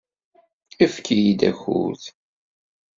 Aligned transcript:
Efk-iyi 0.83 1.33
akud. 1.49 2.01